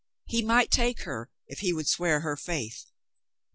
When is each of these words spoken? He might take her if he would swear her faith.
He 0.33 0.41
might 0.41 0.71
take 0.71 1.01
her 1.01 1.29
if 1.45 1.59
he 1.59 1.71
would 1.73 1.87
swear 1.87 2.21
her 2.21 2.35
faith. 2.35 2.87